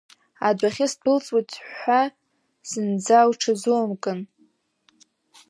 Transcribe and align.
Адәахьы 0.47 0.85
сдәылҵуеит 0.91 1.51
ҳәы 1.75 2.01
зынӡа 2.69 3.19
уҽазумкын. 3.29 4.19